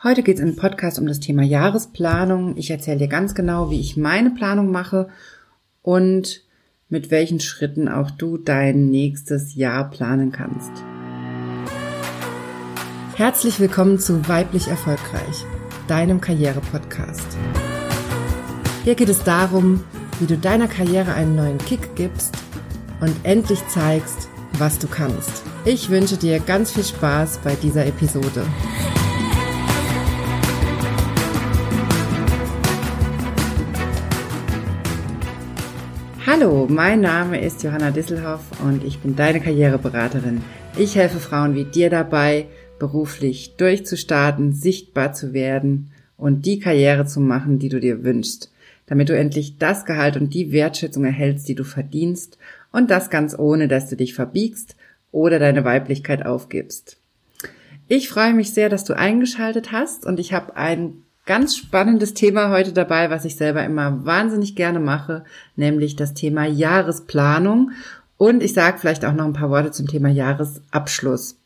[0.00, 2.56] Heute geht es im Podcast um das Thema Jahresplanung.
[2.56, 5.08] Ich erzähle dir ganz genau, wie ich meine Planung mache
[5.82, 6.44] und
[6.88, 10.70] mit welchen Schritten auch du dein nächstes Jahr planen kannst.
[13.16, 15.44] Herzlich willkommen zu Weiblich Erfolgreich,
[15.88, 17.36] deinem Karriere-Podcast.
[18.84, 19.82] Hier geht es darum,
[20.20, 22.36] wie du deiner Karriere einen neuen Kick gibst
[23.00, 24.28] und endlich zeigst,
[24.58, 25.42] was du kannst.
[25.64, 28.46] Ich wünsche dir ganz viel Spaß bei dieser Episode.
[36.40, 40.40] Hallo, mein Name ist Johanna Disselhoff und ich bin deine Karriereberaterin.
[40.76, 42.46] Ich helfe Frauen wie dir dabei,
[42.78, 48.52] beruflich durchzustarten, sichtbar zu werden und die Karriere zu machen, die du dir wünschst,
[48.86, 52.38] damit du endlich das Gehalt und die Wertschätzung erhältst, die du verdienst
[52.70, 54.76] und das ganz ohne, dass du dich verbiegst
[55.10, 56.98] oder deine Weiblichkeit aufgibst.
[57.88, 62.48] Ich freue mich sehr, dass du eingeschaltet hast und ich habe ein ganz spannendes Thema
[62.48, 65.24] heute dabei, was ich selber immer wahnsinnig gerne mache,
[65.56, 67.72] nämlich das Thema Jahresplanung.
[68.16, 71.36] Und ich sage vielleicht auch noch ein paar Worte zum Thema Jahresabschluss.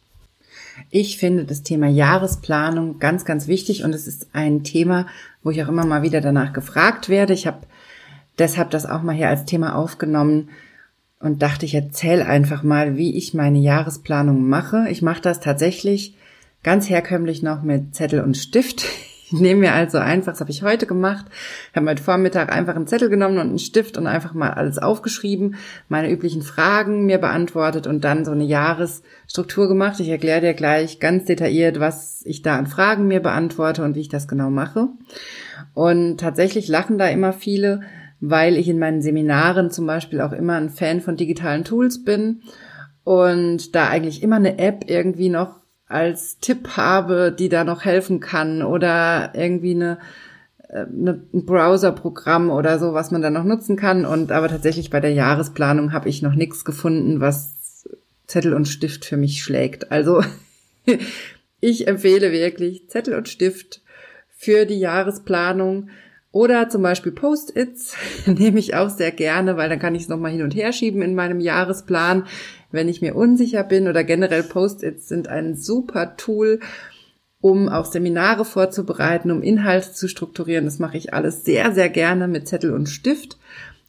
[0.90, 5.08] Ich finde das Thema Jahresplanung ganz, ganz wichtig und es ist ein Thema,
[5.42, 7.32] wo ich auch immer mal wieder danach gefragt werde.
[7.32, 7.66] Ich habe
[8.38, 10.50] deshalb das auch mal hier als Thema aufgenommen
[11.18, 14.86] und dachte, ich erzähle einfach mal, wie ich meine Jahresplanung mache.
[14.90, 16.16] Ich mache das tatsächlich
[16.62, 18.84] ganz herkömmlich noch mit Zettel und Stift.
[19.32, 21.24] Ich nehme mir also einfach, das habe ich heute gemacht,
[21.74, 25.56] habe heute Vormittag einfach einen Zettel genommen und einen Stift und einfach mal alles aufgeschrieben,
[25.88, 30.00] meine üblichen Fragen mir beantwortet und dann so eine Jahresstruktur gemacht.
[30.00, 34.00] Ich erkläre dir gleich ganz detailliert, was ich da an Fragen mir beantworte und wie
[34.00, 34.88] ich das genau mache.
[35.72, 37.80] Und tatsächlich lachen da immer viele,
[38.20, 42.42] weil ich in meinen Seminaren zum Beispiel auch immer ein Fan von digitalen Tools bin
[43.02, 45.61] und da eigentlich immer eine App irgendwie noch
[45.92, 49.98] als Tipp habe, die da noch helfen kann oder irgendwie eine,
[50.68, 54.04] äh, eine, ein Browserprogramm oder so, was man da noch nutzen kann.
[54.04, 57.86] Und aber tatsächlich bei der Jahresplanung habe ich noch nichts gefunden, was
[58.26, 59.92] Zettel und Stift für mich schlägt.
[59.92, 60.22] Also
[61.60, 63.82] ich empfehle wirklich Zettel und Stift
[64.28, 65.90] für die Jahresplanung.
[66.32, 67.94] Oder zum Beispiel Post-its
[68.26, 71.02] nehme ich auch sehr gerne, weil dann kann ich es nochmal hin und her schieben
[71.02, 72.24] in meinem Jahresplan
[72.72, 76.60] wenn ich mir unsicher bin oder generell Post-its sind ein super Tool,
[77.40, 80.64] um auch Seminare vorzubereiten, um Inhalte zu strukturieren.
[80.64, 83.38] Das mache ich alles sehr, sehr gerne mit Zettel und Stift.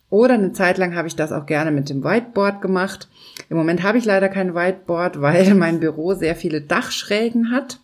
[0.09, 3.07] Oder eine Zeit lang habe ich das auch gerne mit dem Whiteboard gemacht.
[3.49, 7.79] Im Moment habe ich leider kein Whiteboard, weil mein Büro sehr viele Dachschrägen hat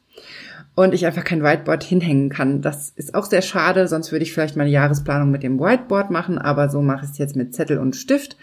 [0.76, 2.62] und ich einfach kein Whiteboard hinhängen kann.
[2.62, 6.38] Das ist auch sehr schade, sonst würde ich vielleicht meine Jahresplanung mit dem Whiteboard machen,
[6.38, 8.38] aber so mache ich es jetzt mit Zettel und Stift.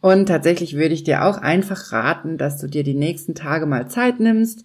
[0.00, 3.88] Und tatsächlich würde ich dir auch einfach raten, dass du dir die nächsten Tage mal
[3.88, 4.64] Zeit nimmst,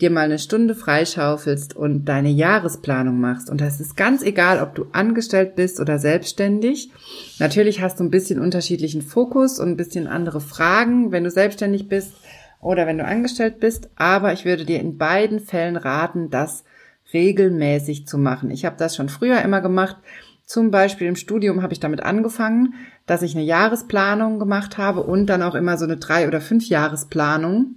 [0.00, 3.48] dir mal eine Stunde freischaufelst und deine Jahresplanung machst.
[3.48, 6.90] Und das ist ganz egal, ob du angestellt bist oder selbstständig.
[7.38, 11.88] Natürlich hast du ein bisschen unterschiedlichen Fokus und ein bisschen andere Fragen, wenn du selbstständig
[11.88, 12.12] bist
[12.60, 13.88] oder wenn du angestellt bist.
[13.94, 16.64] Aber ich würde dir in beiden Fällen raten, das
[17.12, 18.50] regelmäßig zu machen.
[18.50, 19.96] Ich habe das schon früher immer gemacht.
[20.44, 22.74] Zum Beispiel im Studium habe ich damit angefangen,
[23.06, 26.68] dass ich eine Jahresplanung gemacht habe und dann auch immer so eine drei- oder fünf
[26.68, 27.76] Jahresplanung.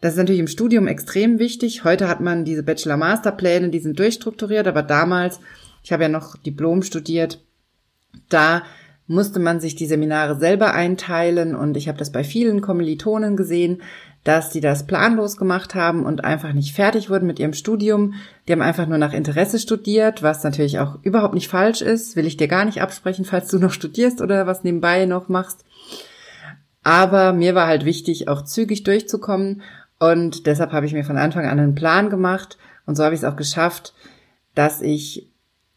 [0.00, 1.84] Das ist natürlich im Studium extrem wichtig.
[1.84, 5.40] Heute hat man diese Bachelor-Master-Pläne, die sind durchstrukturiert, aber damals,
[5.82, 7.42] ich habe ja noch Diplom studiert,
[8.28, 8.62] da
[9.06, 13.82] musste man sich die Seminare selber einteilen und ich habe das bei vielen Kommilitonen gesehen,
[14.24, 18.14] dass die das planlos gemacht haben und einfach nicht fertig wurden mit ihrem Studium.
[18.48, 22.16] Die haben einfach nur nach Interesse studiert, was natürlich auch überhaupt nicht falsch ist.
[22.16, 25.64] Will ich dir gar nicht absprechen, falls du noch studierst oder was nebenbei noch machst.
[26.82, 29.62] Aber mir war halt wichtig, auch zügig durchzukommen
[29.98, 33.22] und deshalb habe ich mir von Anfang an einen Plan gemacht und so habe ich
[33.22, 33.94] es auch geschafft,
[34.54, 35.30] dass ich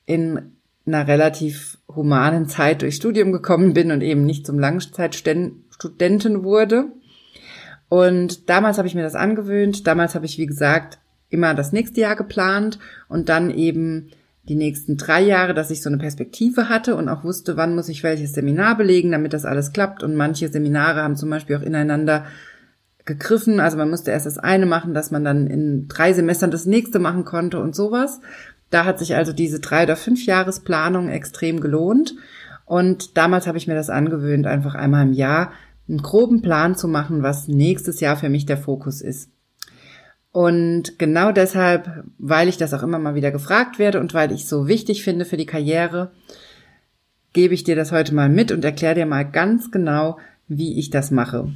[0.06, 0.54] in
[0.86, 6.86] einer relativ humanen Zeit durchs Studium gekommen bin und eben nicht zum Langzeitstudenten wurde.
[7.90, 9.88] Und damals habe ich mir das angewöhnt.
[9.88, 11.00] Damals habe ich, wie gesagt,
[11.30, 14.10] immer das nächste Jahr geplant und dann eben
[14.48, 17.90] die nächsten drei Jahre, dass ich so eine Perspektive hatte und auch wusste, wann muss
[17.90, 20.04] ich welches Seminar belegen, damit das alles klappt.
[20.04, 22.26] Und manche Seminare haben zum Beispiel auch ineinander
[23.06, 23.60] gegriffen.
[23.60, 27.00] Also man musste erst das eine machen, dass man dann in drei Semestern das nächste
[27.00, 28.22] machen konnte und sowas.
[28.70, 32.16] Da hat sich also diese drei oder fünf Jahresplanung extrem gelohnt.
[32.66, 35.52] Und damals habe ich mir das angewöhnt, einfach einmal im Jahr
[35.88, 39.30] einen groben Plan zu machen, was nächstes Jahr für mich der Fokus ist.
[40.32, 44.48] Und genau deshalb, weil ich das auch immer mal wieder gefragt werde und weil ich
[44.48, 46.12] so wichtig finde für die Karriere,
[47.34, 50.18] gebe ich dir das heute mal mit und erkläre dir mal ganz genau,
[50.48, 51.52] wie ich das mache.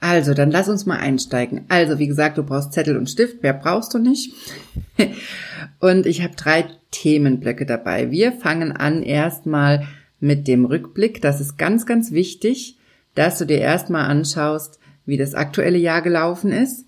[0.00, 1.64] Also, dann lass uns mal einsteigen.
[1.68, 3.38] Also, wie gesagt, du brauchst Zettel und Stift.
[3.40, 4.34] Wer brauchst du nicht?
[5.80, 8.10] und ich habe drei Themenblöcke dabei.
[8.10, 9.86] Wir fangen an erstmal
[10.20, 11.22] mit dem Rückblick.
[11.22, 12.78] Das ist ganz, ganz wichtig,
[13.14, 16.86] dass du dir erstmal anschaust, wie das aktuelle Jahr gelaufen ist.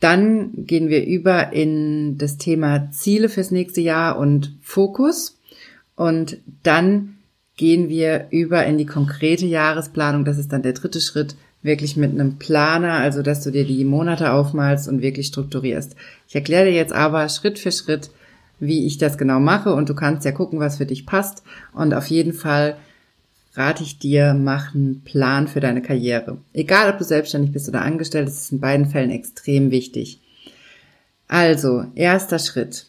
[0.00, 5.40] Dann gehen wir über in das Thema Ziele fürs nächste Jahr und Fokus.
[5.94, 7.16] Und dann
[7.56, 10.24] gehen wir über in die konkrete Jahresplanung.
[10.24, 13.84] Das ist dann der dritte Schritt, wirklich mit einem Planer, also dass du dir die
[13.84, 15.96] Monate aufmalst und wirklich strukturierst.
[16.28, 18.10] Ich erkläre dir jetzt aber Schritt für Schritt,
[18.60, 21.42] wie ich das genau mache und du kannst ja gucken, was für dich passt.
[21.72, 22.76] Und auf jeden Fall
[23.56, 26.38] rate ich dir, mach einen Plan für deine Karriere.
[26.52, 30.20] Egal, ob du selbstständig bist oder angestellt, das ist in beiden Fällen extrem wichtig.
[31.28, 32.86] Also, erster Schritt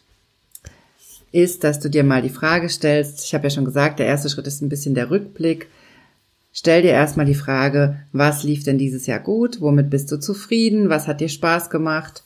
[1.32, 4.30] ist, dass du dir mal die Frage stellst, ich habe ja schon gesagt, der erste
[4.30, 5.68] Schritt ist ein bisschen der Rückblick.
[6.52, 9.60] Stell dir erstmal die Frage, was lief denn dieses Jahr gut?
[9.60, 10.88] Womit bist du zufrieden?
[10.88, 12.22] Was hat dir Spaß gemacht?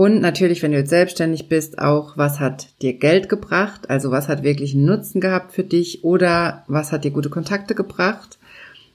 [0.00, 3.90] Und natürlich, wenn du jetzt selbstständig bist, auch, was hat dir Geld gebracht?
[3.90, 6.04] Also was hat wirklich einen Nutzen gehabt für dich?
[6.04, 8.38] Oder was hat dir gute Kontakte gebracht?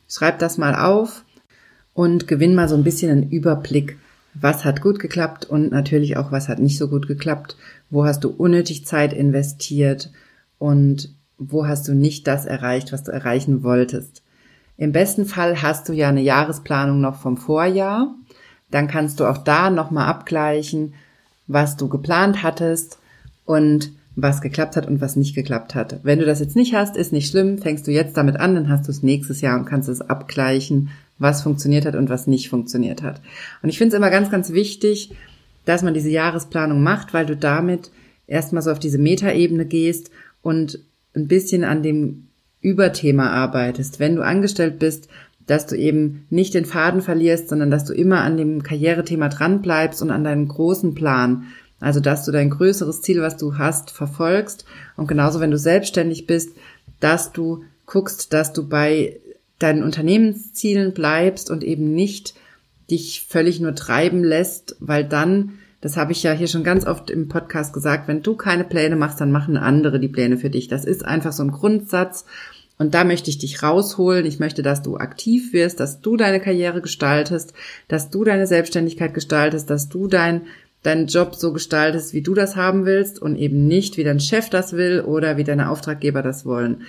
[0.10, 1.24] Schreib das mal auf
[1.94, 4.00] und gewinn mal so ein bisschen einen Überblick,
[4.34, 7.56] was hat gut geklappt und natürlich auch, was hat nicht so gut geklappt.
[7.92, 10.10] Wo hast du unnötig Zeit investiert
[10.58, 14.24] und wo hast du nicht das erreicht, was du erreichen wolltest.
[14.76, 18.16] Im besten Fall hast du ja eine Jahresplanung noch vom Vorjahr.
[18.76, 20.96] Dann kannst du auch da nochmal abgleichen,
[21.48, 23.00] was du geplant hattest
[23.46, 26.02] und was geklappt hat und was nicht geklappt hat.
[26.04, 27.58] Wenn du das jetzt nicht hast, ist nicht schlimm.
[27.58, 30.90] Fängst du jetzt damit an, dann hast du es nächstes Jahr und kannst es abgleichen,
[31.20, 33.22] was funktioniert hat und was nicht funktioniert hat.
[33.64, 35.16] Und ich finde es immer ganz, ganz wichtig,
[35.64, 37.92] dass man diese Jahresplanung macht, weil du damit
[38.28, 40.12] erstmal so auf diese Metaebene gehst
[40.42, 40.80] und
[41.16, 42.28] ein bisschen an dem
[42.60, 44.02] Überthema arbeitest.
[44.02, 45.08] Wenn du angestellt bist,
[45.48, 49.62] dass du eben nicht den Faden verlierst, sondern dass du immer an dem Karrierethema dran
[49.62, 51.46] bleibst und an deinem großen Plan.
[51.80, 54.66] Also, dass du dein größeres Ziel, was du hast, verfolgst.
[54.96, 56.56] Und genauso, wenn du selbstständig bist,
[57.00, 59.20] dass du guckst, dass du bei
[59.60, 62.34] deinen Unternehmenszielen bleibst und eben nicht
[62.90, 67.10] dich völlig nur treiben lässt, weil dann, das habe ich ja hier schon ganz oft
[67.10, 70.68] im Podcast gesagt, wenn du keine Pläne machst, dann machen andere die Pläne für dich.
[70.68, 72.26] Das ist einfach so ein Grundsatz
[72.78, 74.26] und da möchte ich dich rausholen.
[74.26, 77.54] Ich möchte, dass du aktiv wirst, dass du deine Karriere gestaltest,
[77.88, 80.42] dass du deine Selbstständigkeit gestaltest, dass du dein,
[80.84, 84.50] deinen Job so gestaltest, wie du das haben willst und eben nicht, wie dein Chef
[84.50, 86.82] das will oder wie deine Auftraggeber das wollen.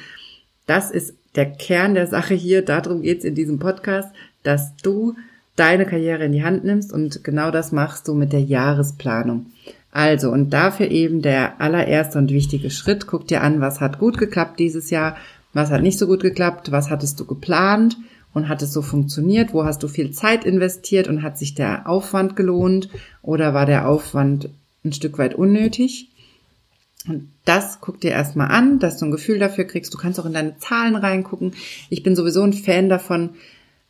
[0.67, 2.63] Das ist der Kern der Sache hier.
[2.63, 4.09] Darum geht's in diesem Podcast,
[4.43, 5.15] dass du
[5.55, 9.47] deine Karriere in die Hand nimmst und genau das machst du mit der Jahresplanung.
[9.93, 13.07] Also, und dafür eben der allererste und wichtige Schritt.
[13.07, 15.17] Guck dir an, was hat gut geklappt dieses Jahr,
[15.57, 16.71] was hat nicht so gut geklappt?
[16.71, 17.97] Was hattest du geplant?
[18.35, 19.55] Und hat es so funktioniert?
[19.55, 22.91] Wo hast du viel Zeit investiert und hat sich der Aufwand gelohnt?
[23.23, 24.51] Oder war der Aufwand
[24.85, 26.11] ein Stück weit unnötig?
[27.09, 29.95] Und das guck dir erstmal an, dass du ein Gefühl dafür kriegst.
[29.95, 31.53] Du kannst auch in deine Zahlen reingucken.
[31.89, 33.31] Ich bin sowieso ein Fan davon,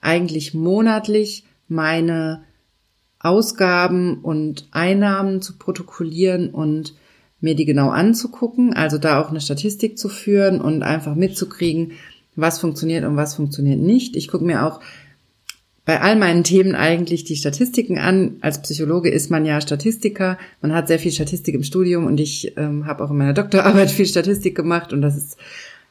[0.00, 2.44] eigentlich monatlich meine
[3.18, 6.94] Ausgaben und Einnahmen zu protokollieren und
[7.46, 11.92] mir die genau anzugucken, also da auch eine Statistik zu führen und einfach mitzukriegen,
[12.34, 14.16] was funktioniert und was funktioniert nicht.
[14.16, 14.80] Ich gucke mir auch
[15.84, 18.38] bei all meinen Themen eigentlich die Statistiken an.
[18.40, 20.38] Als Psychologe ist man ja Statistiker.
[20.60, 23.90] Man hat sehr viel Statistik im Studium und ich ähm, habe auch in meiner Doktorarbeit
[23.92, 25.36] viel Statistik gemacht und das ist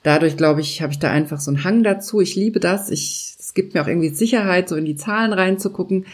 [0.03, 2.19] dadurch, glaube ich, habe ich da einfach so einen Hang dazu.
[2.19, 2.91] Ich liebe das.
[2.91, 6.05] Ich, es gibt mir auch irgendwie Sicherheit, so in die Zahlen reinzugucken.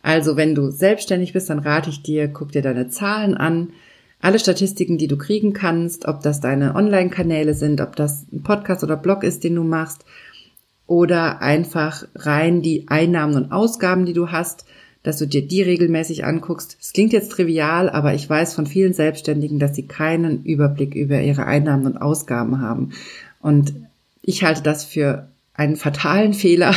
[0.00, 3.68] Also wenn du selbstständig bist, dann rate ich dir, guck dir deine Zahlen an
[4.20, 8.82] alle Statistiken, die du kriegen kannst, ob das deine Online-Kanäle sind, ob das ein Podcast
[8.82, 10.04] oder Blog ist, den du machst,
[10.86, 14.64] oder einfach rein die Einnahmen und Ausgaben, die du hast,
[15.02, 16.76] dass du dir die regelmäßig anguckst.
[16.80, 21.20] Es klingt jetzt trivial, aber ich weiß von vielen Selbstständigen, dass sie keinen Überblick über
[21.20, 22.90] ihre Einnahmen und Ausgaben haben.
[23.40, 23.72] Und
[24.22, 26.74] ich halte das für einen fatalen Fehler.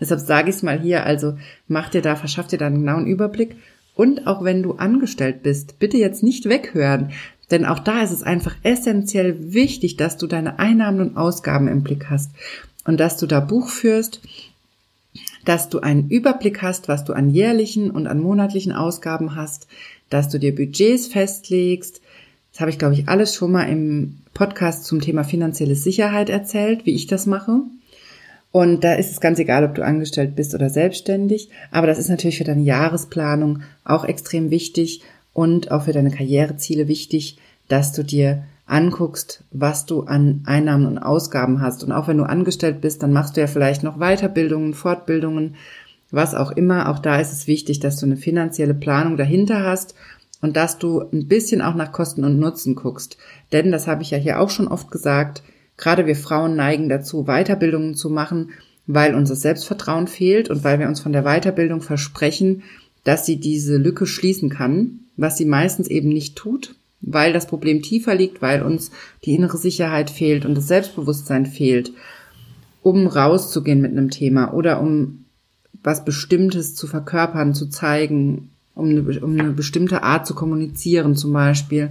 [0.00, 1.04] Deshalb sage ich es mal hier.
[1.04, 3.56] Also mach dir da, verschaff dir da einen genauen Überblick
[3.98, 7.10] und auch wenn du angestellt bist, bitte jetzt nicht weghören.
[7.50, 11.82] Denn auch da ist es einfach essentiell wichtig, dass du deine Einnahmen und Ausgaben im
[11.82, 12.30] Blick hast
[12.84, 14.20] und dass du da Buch führst,
[15.44, 19.66] dass du einen Überblick hast, was du an jährlichen und an monatlichen Ausgaben hast,
[20.10, 22.00] dass du dir Budgets festlegst.
[22.52, 26.86] Das habe ich, glaube ich, alles schon mal im Podcast zum Thema finanzielle Sicherheit erzählt,
[26.86, 27.62] wie ich das mache.
[28.50, 31.50] Und da ist es ganz egal, ob du angestellt bist oder selbstständig.
[31.70, 35.02] Aber das ist natürlich für deine Jahresplanung auch extrem wichtig
[35.32, 37.38] und auch für deine Karriereziele wichtig,
[37.68, 41.84] dass du dir anguckst, was du an Einnahmen und Ausgaben hast.
[41.84, 45.54] Und auch wenn du angestellt bist, dann machst du ja vielleicht noch Weiterbildungen, Fortbildungen
[46.10, 46.88] was auch immer.
[46.88, 49.94] Auch da ist es wichtig, dass du eine finanzielle Planung dahinter hast
[50.40, 53.18] und dass du ein bisschen auch nach Kosten und Nutzen guckst.
[53.52, 55.42] Denn, das habe ich ja hier auch schon oft gesagt,
[55.78, 58.50] gerade wir Frauen neigen dazu, Weiterbildungen zu machen,
[58.86, 62.62] weil unser Selbstvertrauen fehlt und weil wir uns von der Weiterbildung versprechen,
[63.04, 67.80] dass sie diese Lücke schließen kann, was sie meistens eben nicht tut, weil das Problem
[67.80, 68.90] tiefer liegt, weil uns
[69.24, 71.92] die innere Sicherheit fehlt und das Selbstbewusstsein fehlt,
[72.82, 75.24] um rauszugehen mit einem Thema oder um
[75.82, 81.32] was Bestimmtes zu verkörpern, zu zeigen, um eine, um eine bestimmte Art zu kommunizieren zum
[81.32, 81.90] Beispiel.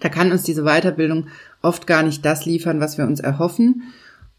[0.00, 1.28] Da kann uns diese Weiterbildung
[1.62, 3.82] oft gar nicht das liefern, was wir uns erhoffen.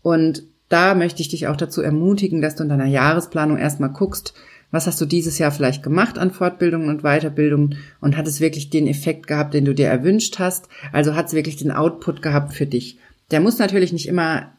[0.02, 4.34] Und da möchte ich dich auch dazu ermutigen, dass du in deiner Jahresplanung erstmal guckst,
[4.72, 8.70] was hast du dieses Jahr vielleicht gemacht an Fortbildungen und Weiterbildungen und hat es wirklich
[8.70, 10.68] den Effekt gehabt, den du dir erwünscht hast?
[10.92, 12.98] Also hat es wirklich den Output gehabt für dich?
[13.32, 14.52] Der muss natürlich nicht immer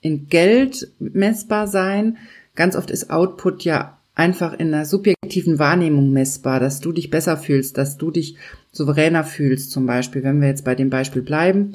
[0.00, 2.16] in Geld messbar sein.
[2.54, 7.36] Ganz oft ist Output ja einfach in einer subjektiven Wahrnehmung messbar, dass du dich besser
[7.36, 8.36] fühlst, dass du dich
[8.72, 11.72] souveräner fühlst, zum Beispiel, wenn wir jetzt bei dem Beispiel bleiben,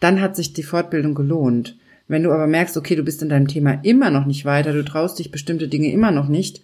[0.00, 1.76] dann hat sich die Fortbildung gelohnt.
[2.08, 4.84] Wenn du aber merkst, okay, du bist in deinem Thema immer noch nicht weiter, du
[4.84, 6.62] traust dich bestimmte Dinge immer noch nicht,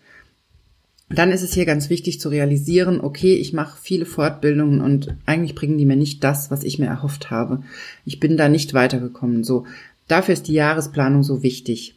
[1.08, 5.54] dann ist es hier ganz wichtig zu realisieren, okay, ich mache viele Fortbildungen und eigentlich
[5.54, 7.62] bringen die mir nicht das, was ich mir erhofft habe.
[8.04, 9.44] Ich bin da nicht weitergekommen.
[9.44, 9.66] So,
[10.08, 11.96] dafür ist die Jahresplanung so wichtig.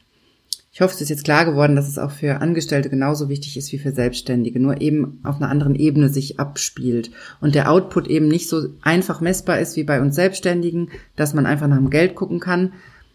[0.76, 3.72] Ich hoffe, es ist jetzt klar geworden, dass es auch für Angestellte genauso wichtig ist
[3.72, 8.28] wie für Selbstständige, nur eben auf einer anderen Ebene sich abspielt und der Output eben
[8.28, 12.14] nicht so einfach messbar ist wie bei uns Selbstständigen, dass man einfach nach dem Geld
[12.14, 12.74] gucken kann,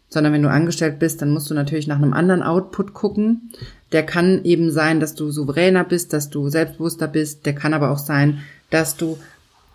[0.08, 3.50] sondern wenn du angestellt bist, dann musst du natürlich nach einem anderen Output gucken.
[3.92, 7.90] Der kann eben sein, dass du souveräner bist, dass du selbstbewusster bist, der kann aber
[7.90, 8.38] auch sein,
[8.70, 9.18] dass du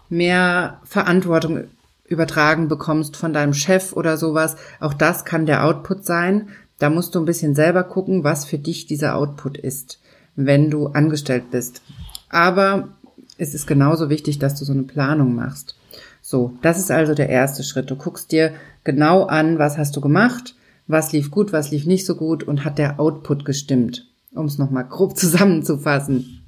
[0.09, 1.65] mehr Verantwortung
[2.07, 4.55] übertragen bekommst von deinem Chef oder sowas.
[4.79, 6.49] Auch das kann der Output sein.
[6.79, 9.99] Da musst du ein bisschen selber gucken, was für dich dieser Output ist,
[10.35, 11.81] wenn du angestellt bist.
[12.29, 12.89] Aber
[13.37, 15.75] es ist genauso wichtig, dass du so eine Planung machst.
[16.21, 17.91] So, das ist also der erste Schritt.
[17.91, 18.53] Du guckst dir
[18.83, 20.55] genau an, was hast du gemacht,
[20.87, 24.57] was lief gut, was lief nicht so gut und hat der Output gestimmt, um es
[24.57, 26.41] nochmal grob zusammenzufassen.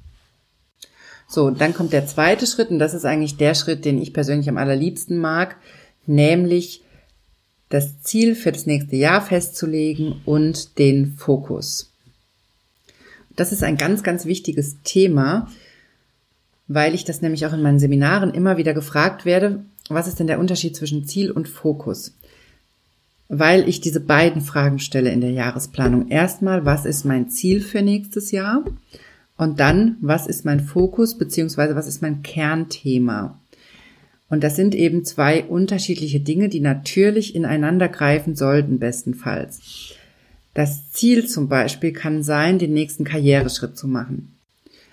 [1.30, 4.48] So, dann kommt der zweite Schritt und das ist eigentlich der Schritt, den ich persönlich
[4.48, 5.56] am allerliebsten mag,
[6.06, 6.82] nämlich
[7.68, 11.92] das Ziel für das nächste Jahr festzulegen und den Fokus.
[13.36, 15.48] Das ist ein ganz, ganz wichtiges Thema,
[16.66, 20.26] weil ich das nämlich auch in meinen Seminaren immer wieder gefragt werde, was ist denn
[20.26, 22.14] der Unterschied zwischen Ziel und Fokus?
[23.28, 26.08] Weil ich diese beiden Fragen stelle in der Jahresplanung.
[26.08, 28.64] Erstmal, was ist mein Ziel für nächstes Jahr?
[29.36, 33.38] Und dann, was ist mein Fokus beziehungsweise was ist mein Kernthema?
[34.30, 39.94] Und das sind eben zwei unterschiedliche Dinge, die natürlich ineinander greifen sollten, bestenfalls.
[40.54, 44.34] Das Ziel zum Beispiel kann sein, den nächsten Karriereschritt zu machen.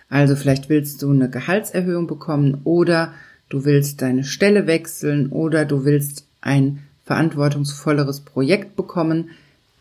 [0.09, 3.13] Also vielleicht willst du eine Gehaltserhöhung bekommen oder
[3.49, 9.31] du willst deine Stelle wechseln oder du willst ein verantwortungsvolleres Projekt bekommen.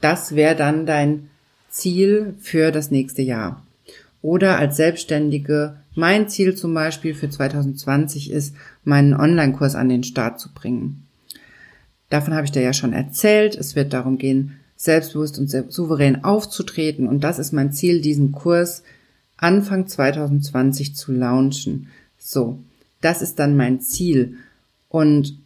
[0.01, 1.29] Das wäre dann dein
[1.71, 3.63] Ziel für das nächste Jahr.
[4.23, 10.41] Oder als Selbstständige, mein Ziel zum Beispiel für 2020 ist, meinen Online-Kurs an den Start
[10.41, 11.07] zu bringen.
[12.11, 13.55] Davon habe ich dir ja schon erzählt.
[13.55, 17.09] Es wird darum gehen, selbstbewusst und souverän aufzutreten.
[17.09, 18.83] Und das ist mein Ziel, diesen Kurs
[19.37, 21.89] Anfang 2020 zu launchen.
[22.19, 22.59] So,
[23.01, 24.37] das ist dann mein Ziel.
[24.89, 25.39] Und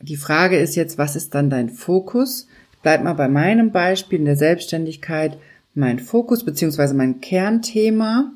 [0.00, 2.48] die Frage ist jetzt, was ist dann dein Fokus?
[2.82, 5.38] Bleib mal bei meinem Beispiel in der Selbstständigkeit
[5.74, 8.32] mein Fokus beziehungsweise mein Kernthema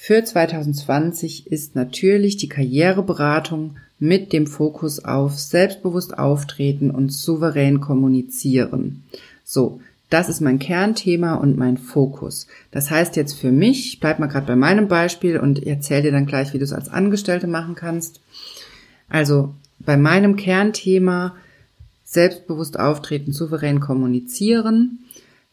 [0.00, 9.02] für 2020 ist natürlich die Karriereberatung mit dem Fokus auf selbstbewusst auftreten und souverän kommunizieren.
[9.44, 12.46] So, das ist mein Kernthema und mein Fokus.
[12.70, 16.12] Das heißt jetzt für mich, ich bleib mal gerade bei meinem Beispiel und erzähle dir
[16.12, 18.20] dann gleich, wie du es als Angestellte machen kannst.
[19.08, 21.34] Also bei meinem Kernthema
[22.04, 25.00] selbstbewusst auftreten, souverän kommunizieren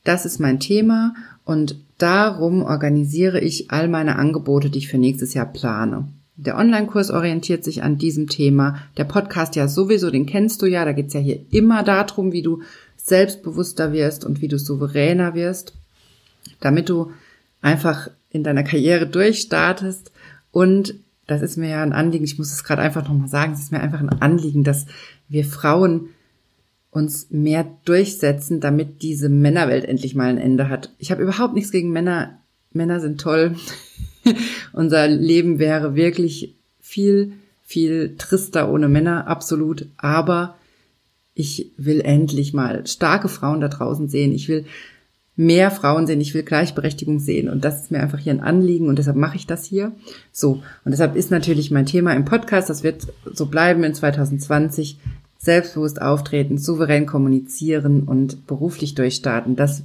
[0.06, 5.34] das ist mein Thema und darum organisiere ich all meine Angebote, die ich für nächstes
[5.34, 6.08] Jahr plane.
[6.38, 8.82] Der Online-Kurs orientiert sich an diesem Thema.
[8.98, 10.84] Der Podcast ja sowieso, den kennst du ja.
[10.84, 12.62] Da geht's ja hier immer darum, wie du
[12.98, 15.74] selbstbewusster wirst und wie du souveräner wirst,
[16.60, 17.12] damit du
[17.62, 20.12] einfach in deiner Karriere durchstartest.
[20.52, 20.96] Und
[21.28, 23.72] das ist mir ja ein Anliegen, ich muss es gerade einfach nochmal sagen, es ist
[23.72, 24.86] mir einfach ein Anliegen, dass
[25.30, 26.10] wir Frauen
[26.96, 30.92] uns mehr durchsetzen, damit diese Männerwelt endlich mal ein Ende hat.
[30.98, 32.40] Ich habe überhaupt nichts gegen Männer.
[32.72, 33.56] Männer sind toll.
[34.74, 37.34] Unser Leben wäre wirklich viel,
[37.64, 39.88] viel trister ohne Männer, absolut.
[39.98, 40.56] Aber
[41.34, 44.32] ich will endlich mal starke Frauen da draußen sehen.
[44.32, 44.66] Ich will
[45.36, 48.88] mehr Frauen sehen, ich will Gleichberechtigung sehen und das ist mir einfach hier ein Anliegen
[48.88, 49.92] und deshalb mache ich das hier.
[50.32, 54.98] So, und deshalb ist natürlich mein Thema im Podcast, das wird so bleiben in 2020,
[55.46, 59.56] selbstbewusst auftreten, souverän kommunizieren und beruflich durchstarten.
[59.56, 59.84] Das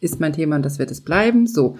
[0.00, 1.46] ist mein Thema und das wird es bleiben.
[1.46, 1.78] So,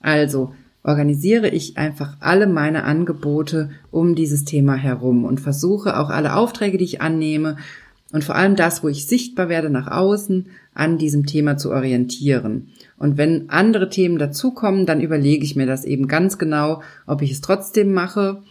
[0.00, 6.36] also organisiere ich einfach alle meine Angebote um dieses Thema herum und versuche auch alle
[6.36, 7.56] Aufträge, die ich annehme
[8.12, 12.68] und vor allem das, wo ich sichtbar werde nach außen, an diesem Thema zu orientieren.
[12.96, 17.32] Und wenn andere Themen dazukommen, dann überlege ich mir das eben ganz genau, ob ich
[17.32, 18.42] es trotzdem mache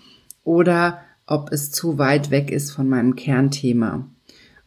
[0.44, 4.08] oder ob es zu weit weg ist von meinem Kernthema.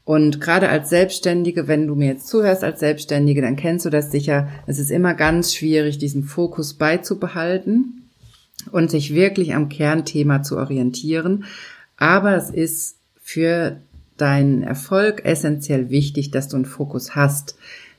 [0.04, 4.10] Und gerade als Selbstständige, wenn du mir jetzt zuhörst als Selbstständige, dann kennst du das
[4.10, 4.48] sicher.
[4.66, 8.08] Es ist immer ganz schwierig, diesen Fokus beizubehalten
[8.72, 11.44] und sich wirklich am Kernthema zu orientieren.
[11.96, 13.76] Aber es ist für
[14.16, 17.56] deinen Erfolg essentiell wichtig, dass du einen Fokus hast,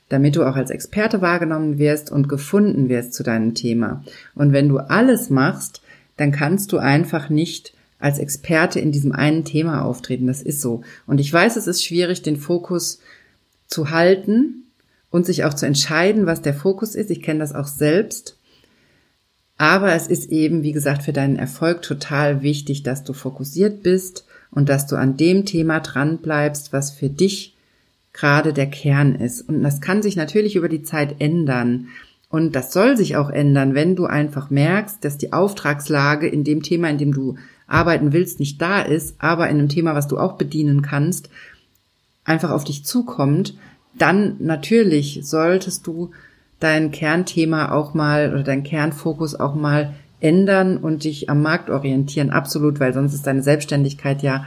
[0.08, 4.04] damit du auch als Experte wahrgenommen wirst und gefunden wirst zu deinem Thema.
[4.34, 5.80] Und wenn du alles machst,
[6.16, 7.72] dann kannst du einfach nicht
[8.02, 10.26] als Experte in diesem einen Thema auftreten.
[10.26, 10.82] Das ist so.
[11.06, 12.98] Und ich weiß, es ist schwierig, den Fokus
[13.68, 14.64] zu halten
[15.10, 17.10] und sich auch zu entscheiden, was der Fokus ist.
[17.10, 18.36] Ich kenne das auch selbst.
[19.56, 24.24] Aber es ist eben, wie gesagt, für deinen Erfolg total wichtig, dass du fokussiert bist
[24.50, 27.56] und dass du an dem Thema dran bleibst, was für dich
[28.12, 29.42] gerade der Kern ist.
[29.42, 31.88] Und das kann sich natürlich über die Zeit ändern.
[32.28, 36.62] Und das soll sich auch ändern, wenn du einfach merkst, dass die Auftragslage in dem
[36.62, 37.36] Thema, in dem du
[37.72, 41.30] arbeiten willst, nicht da ist, aber in einem Thema, was du auch bedienen kannst,
[42.24, 43.54] einfach auf dich zukommt,
[43.98, 46.10] dann natürlich solltest du
[46.60, 52.30] dein Kernthema auch mal oder dein Kernfokus auch mal ändern und dich am Markt orientieren.
[52.30, 54.46] Absolut, weil sonst ist deine Selbstständigkeit ja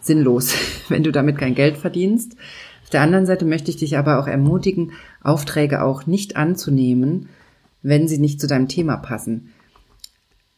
[0.00, 0.54] sinnlos,
[0.88, 2.36] wenn du damit kein Geld verdienst.
[2.82, 7.28] Auf der anderen Seite möchte ich dich aber auch ermutigen, Aufträge auch nicht anzunehmen,
[7.82, 9.50] wenn sie nicht zu deinem Thema passen.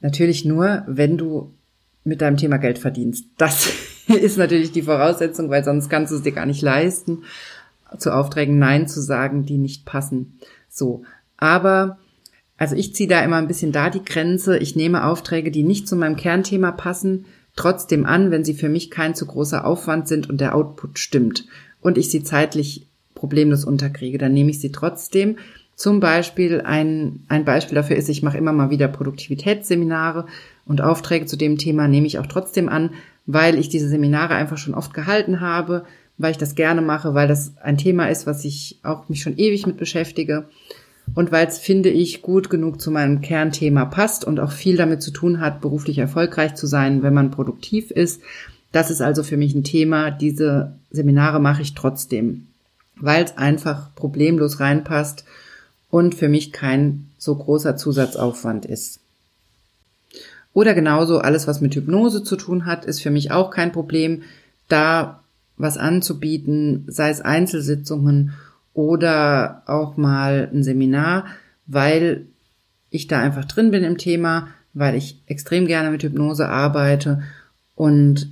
[0.01, 1.53] Natürlich nur, wenn du
[2.05, 3.27] mit deinem Thema Geld verdienst.
[3.39, 3.73] Das
[4.07, 7.25] ist natürlich die Voraussetzung, weil sonst kannst du es dir gar nicht leisten,
[7.99, 10.39] zu Aufträgen Nein zu sagen, die nicht passen.
[10.69, 11.03] So.
[11.37, 11.99] Aber
[12.57, 14.59] also ich ziehe da immer ein bisschen da die Grenze.
[14.59, 17.27] Ich nehme Aufträge, die nicht zu meinem Kernthema passen,
[17.57, 21.47] trotzdem an, wenn sie für mich kein zu großer Aufwand sind und der Output stimmt
[21.81, 25.39] und ich sie zeitlich problemlos unterkriege, dann nehme ich sie trotzdem.
[25.77, 30.27] Zum Beispiel ein, ein Beispiel dafür ist, ich mache immer mal wieder Produktivitätsseminare
[30.67, 32.91] und Aufträge zu dem Thema nehme ich auch trotzdem an,
[33.27, 35.85] weil ich diese Seminare einfach schon oft gehalten habe,
[36.19, 39.37] weil ich das gerne mache, weil das ein Thema ist, was ich auch mich schon
[39.37, 40.47] ewig mit beschäftige
[41.15, 45.03] und weil es, finde ich, gut genug zu meinem Kernthema passt und auch viel damit
[45.03, 48.23] zu tun hat, beruflich erfolgreich zu sein, wenn man produktiv ist.
[48.73, 50.11] Das ist also für mich ein Thema.
[50.11, 52.47] Diese Seminare mache ich trotzdem,
[52.97, 55.25] weil es einfach problemlos reinpasst
[55.91, 59.01] und für mich kein so großer Zusatzaufwand ist.
[60.55, 64.23] Oder genauso alles, was mit Hypnose zu tun hat, ist für mich auch kein Problem,
[64.69, 65.21] da
[65.57, 68.33] was anzubieten, sei es Einzelsitzungen
[68.73, 71.27] oder auch mal ein Seminar,
[71.67, 72.27] weil
[72.91, 77.23] ich da einfach drin bin im Thema, weil ich extrem gerne mit Hypnose arbeite
[77.75, 78.29] und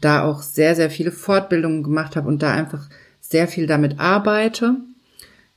[0.00, 2.88] da auch sehr, sehr viele Fortbildungen gemacht habe und da einfach
[3.20, 4.76] sehr viel damit arbeite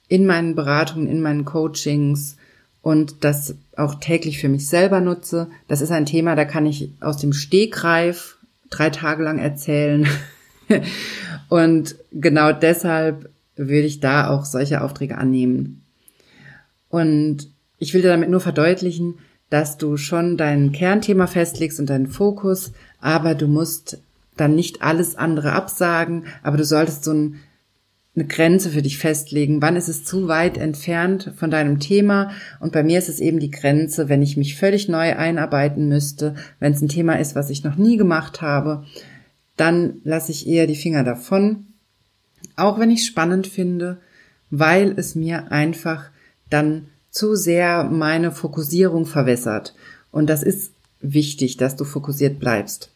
[0.07, 2.37] in meinen Beratungen, in meinen Coachings
[2.81, 5.49] und das auch täglich für mich selber nutze.
[5.67, 8.37] Das ist ein Thema, da kann ich aus dem Stegreif
[8.69, 10.07] drei Tage lang erzählen.
[11.49, 15.83] und genau deshalb würde ich da auch solche Aufträge annehmen.
[16.89, 19.15] Und ich will dir damit nur verdeutlichen,
[19.49, 23.99] dass du schon dein Kernthema festlegst und deinen Fokus, aber du musst
[24.37, 27.39] dann nicht alles andere absagen, aber du solltest so ein,
[28.19, 29.61] eine Grenze für dich festlegen.
[29.61, 32.31] Wann ist es zu weit entfernt von deinem Thema?
[32.59, 36.35] Und bei mir ist es eben die Grenze, wenn ich mich völlig neu einarbeiten müsste,
[36.59, 38.85] wenn es ein Thema ist, was ich noch nie gemacht habe,
[39.57, 41.65] dann lasse ich eher die Finger davon
[42.59, 43.97] auch wenn ich spannend finde,
[44.49, 46.09] weil es mir einfach
[46.49, 49.73] dann zu sehr meine Fokussierung verwässert.
[50.11, 52.91] Und das ist wichtig, dass du fokussiert bleibst.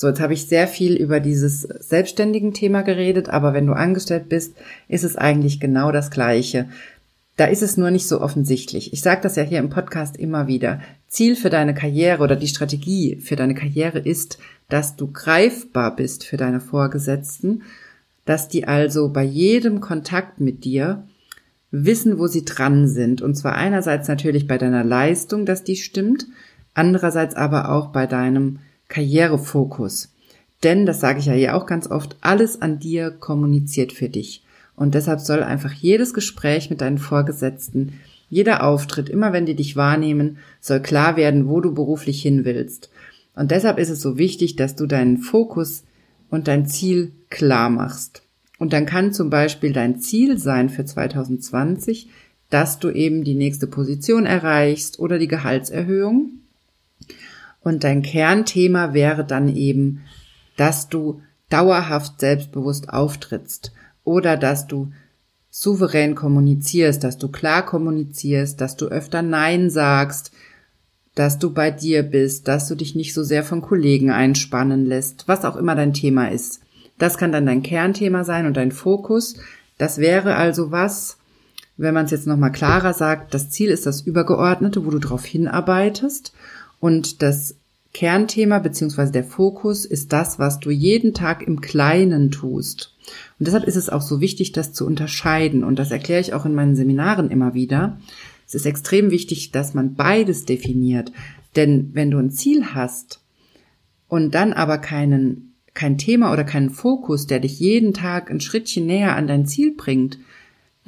[0.00, 4.28] So, jetzt habe ich sehr viel über dieses selbstständigen Thema geredet, aber wenn du angestellt
[4.28, 4.54] bist,
[4.86, 6.68] ist es eigentlich genau das Gleiche.
[7.36, 8.92] Da ist es nur nicht so offensichtlich.
[8.92, 10.80] Ich sage das ja hier im Podcast immer wieder.
[11.08, 16.24] Ziel für deine Karriere oder die Strategie für deine Karriere ist, dass du greifbar bist
[16.24, 17.62] für deine Vorgesetzten
[18.28, 21.08] dass die also bei jedem Kontakt mit dir
[21.70, 23.22] wissen, wo sie dran sind.
[23.22, 26.26] Und zwar einerseits natürlich bei deiner Leistung, dass die stimmt,
[26.74, 28.58] andererseits aber auch bei deinem
[28.88, 30.12] Karrierefokus.
[30.64, 34.42] Denn, das sage ich ja hier auch ganz oft, alles an dir kommuniziert für dich.
[34.74, 37.94] Und deshalb soll einfach jedes Gespräch mit deinen Vorgesetzten,
[38.30, 42.90] jeder Auftritt, immer wenn die dich wahrnehmen, soll klar werden, wo du beruflich hin willst.
[43.34, 45.84] Und deshalb ist es so wichtig, dass du deinen Fokus
[46.28, 48.22] und dein Ziel klar machst.
[48.58, 52.08] Und dann kann zum Beispiel dein Ziel sein für 2020,
[52.50, 56.32] dass du eben die nächste Position erreichst oder die Gehaltserhöhung.
[57.60, 60.04] Und dein Kernthema wäre dann eben,
[60.56, 63.72] dass du dauerhaft selbstbewusst auftrittst
[64.04, 64.90] oder dass du
[65.50, 70.30] souverän kommunizierst, dass du klar kommunizierst, dass du öfter Nein sagst,
[71.14, 75.26] dass du bei dir bist, dass du dich nicht so sehr von Kollegen einspannen lässt,
[75.26, 76.60] was auch immer dein Thema ist.
[76.98, 79.36] Das kann dann dein Kernthema sein und dein Fokus.
[79.78, 81.18] Das wäre also was,
[81.76, 85.24] wenn man es jetzt nochmal klarer sagt, das Ziel ist das Übergeordnete, wo du darauf
[85.24, 86.32] hinarbeitest
[86.80, 87.56] und das
[87.92, 92.94] Kernthema beziehungsweise der Fokus ist das, was du jeden Tag im Kleinen tust.
[93.38, 95.64] Und deshalb ist es auch so wichtig, das zu unterscheiden.
[95.64, 97.98] Und das erkläre ich auch in meinen Seminaren immer wieder.
[98.46, 101.12] Es ist extrem wichtig, dass man beides definiert.
[101.56, 103.20] Denn wenn du ein Ziel hast
[104.06, 108.86] und dann aber keinen, kein Thema oder keinen Fokus, der dich jeden Tag ein Schrittchen
[108.86, 110.18] näher an dein Ziel bringt,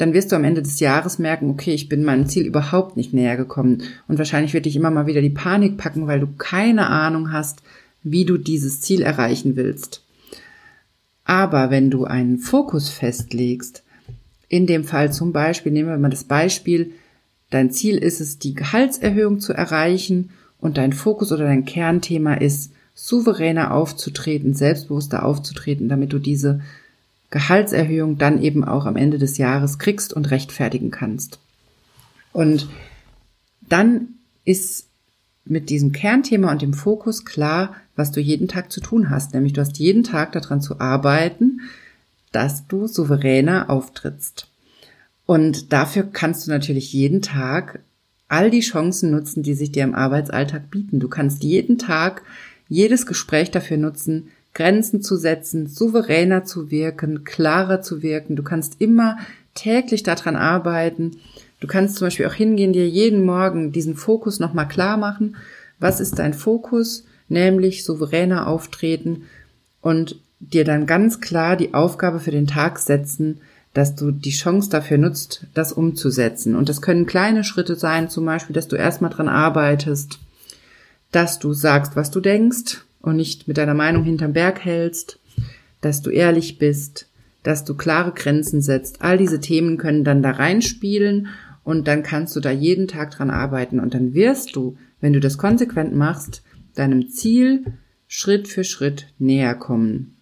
[0.00, 3.12] dann wirst du am Ende des Jahres merken, okay, ich bin meinem Ziel überhaupt nicht
[3.12, 3.82] näher gekommen.
[4.08, 7.62] Und wahrscheinlich wird dich immer mal wieder die Panik packen, weil du keine Ahnung hast,
[8.02, 10.02] wie du dieses Ziel erreichen willst.
[11.24, 13.82] Aber wenn du einen Fokus festlegst,
[14.48, 16.92] in dem Fall zum Beispiel, nehmen wir mal das Beispiel,
[17.50, 22.72] dein Ziel ist es, die Gehaltserhöhung zu erreichen und dein Fokus oder dein Kernthema ist,
[22.94, 26.62] souveräner aufzutreten, selbstbewusster aufzutreten, damit du diese
[27.30, 31.38] Gehaltserhöhung dann eben auch am Ende des Jahres kriegst und rechtfertigen kannst.
[32.32, 32.68] Und
[33.60, 34.08] dann
[34.44, 34.88] ist
[35.44, 39.34] mit diesem Kernthema und dem Fokus klar, was du jeden Tag zu tun hast.
[39.34, 41.60] Nämlich du hast jeden Tag daran zu arbeiten,
[42.32, 44.48] dass du souveräner auftrittst.
[45.26, 47.80] Und dafür kannst du natürlich jeden Tag
[48.28, 51.00] all die Chancen nutzen, die sich dir im Arbeitsalltag bieten.
[51.00, 52.22] Du kannst jeden Tag
[52.68, 58.36] jedes Gespräch dafür nutzen, Grenzen zu setzen, souveräner zu wirken, klarer zu wirken.
[58.36, 59.18] Du kannst immer
[59.54, 61.16] täglich daran arbeiten.
[61.60, 65.36] Du kannst zum Beispiel auch hingehen, dir jeden Morgen diesen Fokus nochmal klar machen.
[65.78, 67.04] Was ist dein Fokus?
[67.28, 69.22] Nämlich souveräner auftreten
[69.80, 73.40] und dir dann ganz klar die Aufgabe für den Tag setzen,
[73.72, 76.56] dass du die Chance dafür nutzt, das umzusetzen.
[76.56, 80.18] Und das können kleine Schritte sein, zum Beispiel, dass du erstmal dran arbeitest,
[81.12, 85.18] dass du sagst, was du denkst, und nicht mit deiner Meinung hinterm Berg hältst,
[85.80, 87.08] dass du ehrlich bist,
[87.42, 89.02] dass du klare Grenzen setzt.
[89.02, 91.28] All diese Themen können dann da reinspielen
[91.64, 95.20] und dann kannst du da jeden Tag dran arbeiten und dann wirst du, wenn du
[95.20, 96.42] das konsequent machst,
[96.74, 97.64] deinem Ziel
[98.08, 100.16] Schritt für Schritt näher kommen.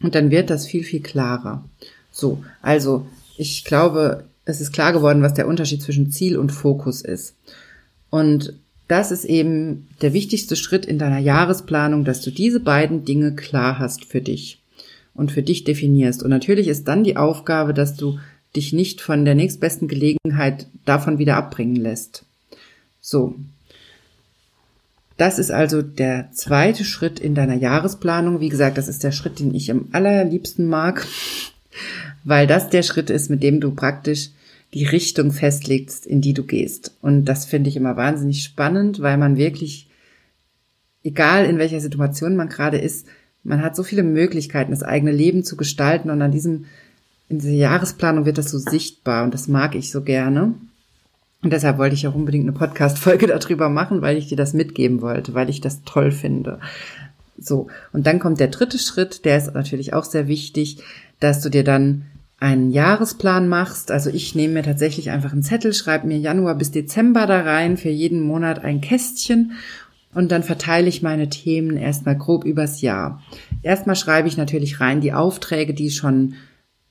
[0.00, 1.68] Und dann wird das viel, viel klarer.
[2.10, 3.06] So, also
[3.36, 7.34] ich glaube, es ist klar geworden, was der Unterschied zwischen Ziel und Fokus ist.
[8.10, 8.54] Und
[8.88, 13.78] das ist eben der wichtigste Schritt in deiner Jahresplanung, dass du diese beiden Dinge klar
[13.78, 14.60] hast für dich
[15.14, 16.22] und für dich definierst.
[16.22, 18.18] Und natürlich ist dann die Aufgabe, dass du
[18.54, 22.24] dich nicht von der nächstbesten Gelegenheit davon wieder abbringen lässt.
[23.00, 23.34] So.
[25.16, 28.40] Das ist also der zweite Schritt in deiner Jahresplanung.
[28.40, 31.06] Wie gesagt, das ist der Schritt, den ich am allerliebsten mag,
[32.24, 34.30] weil das der Schritt ist, mit dem du praktisch
[34.74, 36.96] die Richtung festlegst, in die du gehst.
[37.00, 39.88] Und das finde ich immer wahnsinnig spannend, weil man wirklich,
[41.04, 43.06] egal in welcher Situation man gerade ist,
[43.44, 46.64] man hat so viele Möglichkeiten, das eigene Leben zu gestalten und an diesem,
[47.28, 50.54] in dieser Jahresplanung wird das so sichtbar und das mag ich so gerne.
[51.42, 55.02] Und deshalb wollte ich auch unbedingt eine Podcast-Folge darüber machen, weil ich dir das mitgeben
[55.02, 56.58] wollte, weil ich das toll finde.
[57.38, 57.68] So.
[57.92, 60.78] Und dann kommt der dritte Schritt, der ist natürlich auch sehr wichtig,
[61.20, 62.06] dass du dir dann
[62.44, 63.90] einen Jahresplan machst.
[63.90, 67.76] Also ich nehme mir tatsächlich einfach einen Zettel, schreibe mir Januar bis Dezember da rein,
[67.76, 69.52] für jeden Monat ein Kästchen
[70.14, 73.22] und dann verteile ich meine Themen erstmal grob übers Jahr.
[73.62, 76.34] Erstmal schreibe ich natürlich rein die Aufträge, die schon,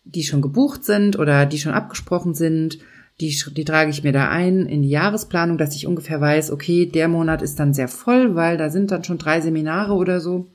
[0.03, 2.79] die schon gebucht sind oder die schon abgesprochen sind.
[3.21, 6.87] Die, die trage ich mir da ein in die Jahresplanung, dass ich ungefähr weiß, okay,
[6.87, 10.47] der Monat ist dann sehr voll, weil da sind dann schon drei Seminare oder so.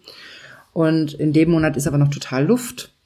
[0.72, 2.97] Und in dem Monat ist aber noch total Luft.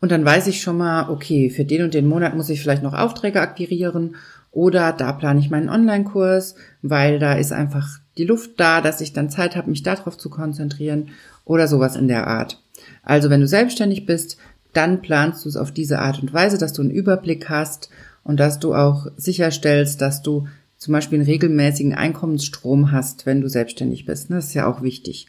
[0.00, 2.82] Und dann weiß ich schon mal, okay, für den und den Monat muss ich vielleicht
[2.82, 4.16] noch Aufträge akquirieren
[4.50, 9.12] oder da plane ich meinen Online-Kurs, weil da ist einfach die Luft da, dass ich
[9.12, 11.10] dann Zeit habe, mich darauf zu konzentrieren
[11.44, 12.62] oder sowas in der Art.
[13.02, 14.38] Also wenn du selbstständig bist,
[14.72, 17.90] dann planst du es auf diese Art und Weise, dass du einen Überblick hast
[18.24, 23.48] und dass du auch sicherstellst, dass du zum Beispiel einen regelmäßigen Einkommensstrom hast, wenn du
[23.48, 24.30] selbstständig bist.
[24.30, 25.26] Das ist ja auch wichtig.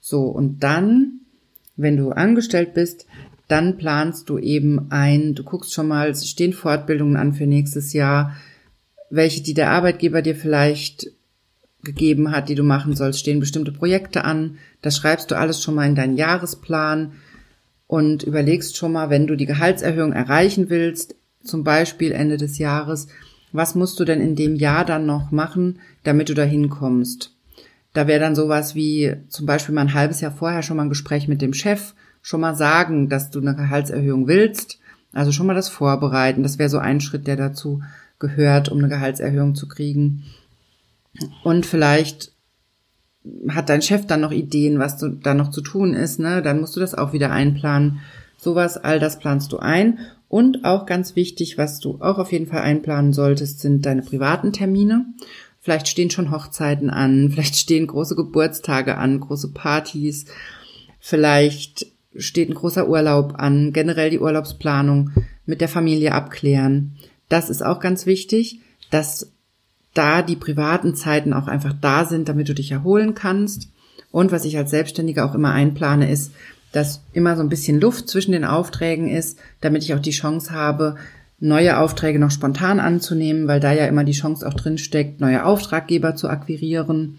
[0.00, 1.20] So, und dann,
[1.76, 3.06] wenn du angestellt bist,
[3.52, 7.92] dann planst du eben ein, du guckst schon mal, es stehen Fortbildungen an für nächstes
[7.92, 8.34] Jahr,
[9.10, 11.08] welche die der Arbeitgeber dir vielleicht
[11.84, 14.56] gegeben hat, die du machen sollst, stehen bestimmte Projekte an.
[14.80, 17.12] Das schreibst du alles schon mal in deinen Jahresplan
[17.86, 23.08] und überlegst schon mal, wenn du die Gehaltserhöhung erreichen willst, zum Beispiel Ende des Jahres,
[23.52, 27.36] was musst du denn in dem Jahr dann noch machen, damit du da hinkommst?
[27.92, 30.88] Da wäre dann sowas wie zum Beispiel mal ein halbes Jahr vorher schon mal ein
[30.88, 34.78] Gespräch mit dem Chef, schon mal sagen, dass du eine Gehaltserhöhung willst,
[35.12, 36.42] also schon mal das vorbereiten.
[36.42, 37.82] Das wäre so ein Schritt, der dazu
[38.18, 40.22] gehört, um eine Gehaltserhöhung zu kriegen.
[41.42, 42.32] Und vielleicht
[43.48, 46.42] hat dein Chef dann noch Ideen, was du da noch zu tun ist, ne?
[46.42, 48.00] Dann musst du das auch wieder einplanen.
[48.36, 49.98] Sowas, all das planst du ein.
[50.28, 54.52] Und auch ganz wichtig, was du auch auf jeden Fall einplanen solltest, sind deine privaten
[54.52, 55.04] Termine.
[55.60, 60.24] Vielleicht stehen schon Hochzeiten an, vielleicht stehen große Geburtstage an, große Partys,
[60.98, 65.10] vielleicht steht ein großer Urlaub an, generell die Urlaubsplanung
[65.46, 66.96] mit der Familie abklären.
[67.28, 69.32] Das ist auch ganz wichtig, dass
[69.94, 73.68] da die privaten Zeiten auch einfach da sind, damit du dich erholen kannst.
[74.10, 76.32] Und was ich als Selbstständiger auch immer einplane, ist,
[76.72, 80.52] dass immer so ein bisschen Luft zwischen den Aufträgen ist, damit ich auch die Chance
[80.52, 80.96] habe,
[81.38, 85.44] neue Aufträge noch spontan anzunehmen, weil da ja immer die Chance auch drin steckt, neue
[85.44, 87.18] Auftraggeber zu akquirieren.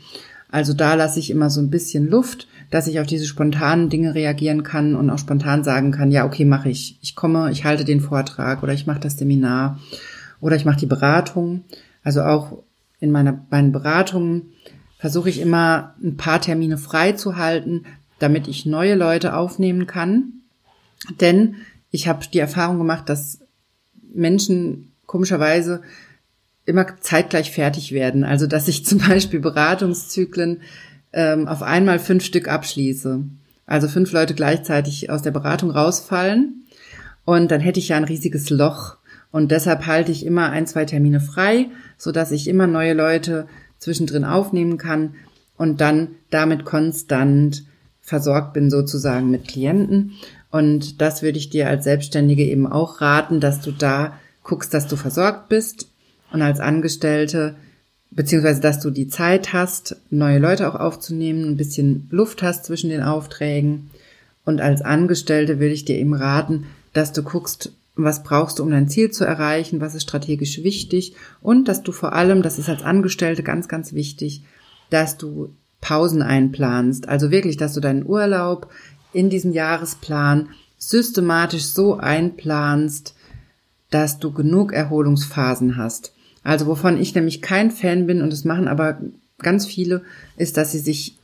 [0.50, 4.16] Also da lasse ich immer so ein bisschen Luft, dass ich auf diese spontanen Dinge
[4.16, 6.98] reagieren kann und auch spontan sagen kann, ja, okay, mache ich.
[7.04, 9.80] Ich komme, ich halte den Vortrag oder ich mache das Seminar
[10.42, 11.66] oder ich mache die Beratung.
[12.04, 12.64] Also auch
[13.00, 14.54] in meiner, meinen Beratungen
[14.98, 17.84] versuche ich immer ein paar Termine frei zu halten,
[18.18, 20.42] damit ich neue Leute aufnehmen kann.
[21.22, 21.58] Denn
[21.92, 23.42] ich habe die Erfahrung gemacht, dass
[24.12, 25.84] Menschen komischerweise
[26.66, 28.24] immer zeitgleich fertig werden.
[28.24, 30.62] Also dass ich zum Beispiel Beratungszyklen
[31.14, 33.24] ähm, auf einmal fünf Stück abschließe.
[33.66, 36.66] Also fünf Leute gleichzeitig aus der Beratung rausfallen.
[37.26, 38.98] Und dann hätte ich ja ein riesiges Loch.
[39.32, 43.48] Und deshalb halte ich immer ein, zwei Termine frei, so dass ich immer neue Leute
[43.80, 45.16] zwischendrin aufnehmen kann
[45.58, 47.64] und dann damit konstant
[48.02, 50.12] versorgt bin sozusagen mit Klienten.
[50.52, 54.88] Und das würde ich dir als Selbstständige eben auch raten, dass du da guckst, dass
[54.88, 55.88] du versorgt bist
[56.32, 57.56] und als Angestellte,
[58.16, 62.90] beziehungsweise dass du die Zeit hast, neue Leute auch aufzunehmen, ein bisschen Luft hast zwischen
[62.90, 63.90] den Aufträgen.
[64.46, 68.72] Und als Angestellte würde ich dir eben raten, dass du guckst, was brauchst du, um
[68.72, 72.70] dein Ziel zu erreichen, was ist strategisch wichtig und dass du vor allem, das ist
[72.70, 74.44] als Angestellte ganz, ganz wichtig,
[74.90, 77.08] dass du Pausen einplanst.
[77.08, 78.70] Also wirklich, dass du deinen Urlaub
[79.12, 83.16] in diesem Jahresplan systematisch so einplanst,
[83.90, 86.14] dass du genug Erholungsphasen hast.
[86.44, 89.00] Also wovon ich nämlich kein Fan bin und das machen aber
[89.40, 90.04] ganz viele,
[90.38, 91.18] ist, dass sie sich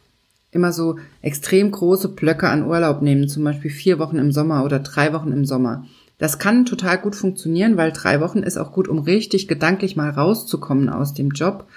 [0.52, 4.80] immer so extrem große Blöcke an Urlaub nehmen, zum Beispiel vier Wochen im Sommer oder
[4.80, 5.86] drei Wochen im Sommer.
[6.18, 10.10] Das kann total gut funktionieren, weil drei Wochen ist auch gut, um richtig gedanklich mal
[10.10, 11.68] rauszukommen aus dem Job.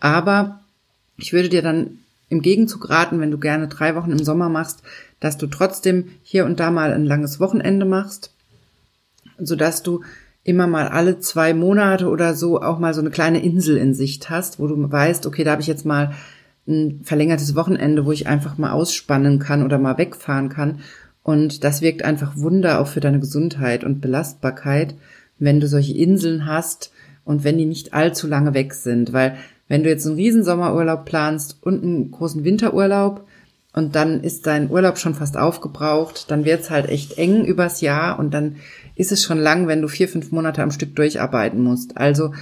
[0.00, 0.60] Aber
[1.16, 4.82] ich würde dir dann im Gegenzug raten, wenn du gerne drei Wochen im Sommer machst,
[5.20, 8.32] dass du trotzdem hier und da mal ein langes Wochenende machst,
[9.38, 10.02] sodass du
[10.44, 14.30] immer mal alle zwei Monate oder so auch mal so eine kleine Insel in Sicht
[14.30, 16.12] hast, wo du weißt, okay, da habe ich jetzt mal
[16.66, 20.80] ein verlängertes Wochenende, wo ich einfach mal ausspannen kann oder mal wegfahren kann
[21.24, 24.94] und das wirkt einfach Wunder auch für deine Gesundheit und Belastbarkeit,
[25.38, 26.92] wenn du solche Inseln hast
[27.24, 29.14] und wenn die nicht allzu lange weg sind.
[29.14, 33.26] Weil wenn du jetzt einen riesen Sommerurlaub planst und einen großen Winterurlaub
[33.74, 38.18] und dann ist dein Urlaub schon fast aufgebraucht, dann wird's halt echt eng übers Jahr
[38.18, 38.56] und dann
[38.94, 41.96] ist es schon lang, wenn du vier, fünf Monate am Stück durcharbeiten musst.
[41.96, 42.32] Also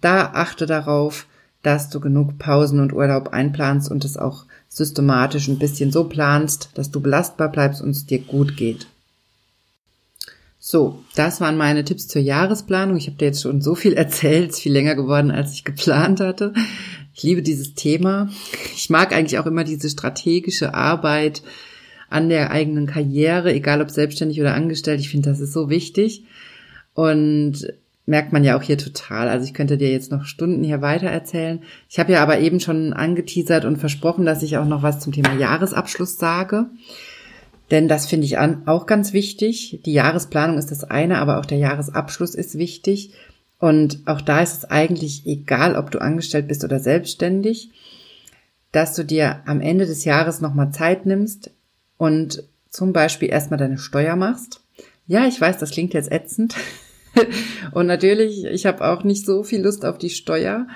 [0.00, 1.26] da achte darauf,
[1.62, 6.70] dass du genug Pausen und Urlaub einplanst und es auch systematisch ein bisschen so planst,
[6.74, 8.86] dass du belastbar bleibst und es dir gut geht.
[10.66, 12.96] So, das waren meine Tipps zur Jahresplanung.
[12.96, 16.20] Ich habe dir jetzt schon so viel erzählt, ist viel länger geworden, als ich geplant
[16.20, 16.54] hatte.
[17.14, 18.30] Ich liebe dieses Thema.
[18.74, 21.42] Ich mag eigentlich auch immer diese strategische Arbeit
[22.08, 25.00] an der eigenen Karriere, egal ob selbstständig oder angestellt.
[25.00, 26.24] Ich finde, das ist so wichtig.
[26.94, 27.70] Und
[28.06, 29.28] merkt man ja auch hier total.
[29.28, 31.62] Also ich könnte dir jetzt noch Stunden hier weiter erzählen.
[31.90, 35.12] Ich habe ja aber eben schon angeteasert und versprochen, dass ich auch noch was zum
[35.12, 36.70] Thema Jahresabschluss sage.
[37.70, 39.80] Denn das finde ich auch ganz wichtig.
[39.84, 43.12] Die Jahresplanung ist das eine, aber auch der Jahresabschluss ist wichtig.
[43.58, 47.70] Und auch da ist es eigentlich egal, ob du angestellt bist oder selbstständig,
[48.72, 51.50] dass du dir am Ende des Jahres nochmal Zeit nimmst
[51.96, 54.60] und zum Beispiel erstmal deine Steuer machst.
[55.06, 56.54] Ja, ich weiß, das klingt jetzt ätzend.
[57.72, 60.66] und natürlich, ich habe auch nicht so viel Lust auf die Steuer,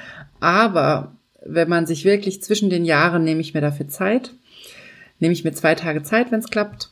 [0.41, 1.13] aber
[1.45, 4.33] wenn man sich wirklich zwischen den Jahren nehme ich mir dafür Zeit,
[5.21, 6.91] nehme ich mir zwei Tage Zeit, wenn es klappt,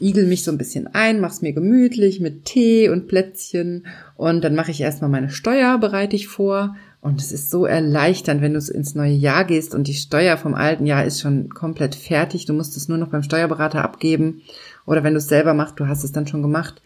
[0.00, 3.86] igel mich so ein bisschen ein, mach's mir gemütlich mit Tee und Plätzchen
[4.16, 8.42] und dann mache ich erstmal meine Steuer, bereite ich vor und es ist so erleichternd,
[8.42, 11.94] wenn du ins neue Jahr gehst und die Steuer vom alten Jahr ist schon komplett
[11.94, 12.44] fertig.
[12.46, 14.42] Du musst es nur noch beim Steuerberater abgeben
[14.84, 16.82] oder wenn du es selber machst, du hast es dann schon gemacht.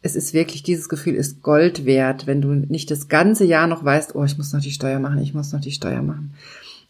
[0.00, 3.84] Es ist wirklich, dieses Gefühl ist Gold wert, wenn du nicht das ganze Jahr noch
[3.84, 6.34] weißt, oh, ich muss noch die Steuer machen, ich muss noch die Steuer machen.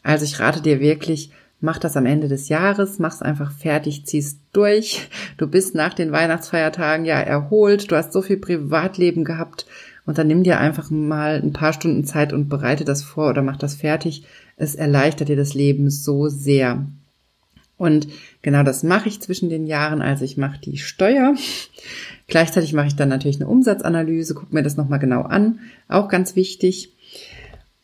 [0.02, 1.30] Also ich rate dir wirklich,
[1.60, 5.08] mach das am Ende des Jahres, mach's einfach fertig, zieh's durch.
[5.36, 9.66] Du bist nach den Weihnachtsfeiertagen ja erholt, du hast so viel Privatleben gehabt
[10.06, 13.42] und dann nimm dir einfach mal ein paar Stunden Zeit und bereite das vor oder
[13.42, 14.24] mach das fertig.
[14.56, 16.86] Es erleichtert dir das Leben so sehr.
[17.76, 18.08] Und
[18.42, 20.02] genau das mache ich zwischen den Jahren.
[20.02, 21.34] Also ich mache die Steuer.
[22.26, 25.60] Gleichzeitig mache ich dann natürlich eine Umsatzanalyse, gucke mir das nochmal genau an.
[25.88, 26.92] Auch ganz wichtig.